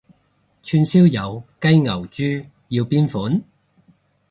[0.63, 3.43] 串燒有雞牛豬要邊款？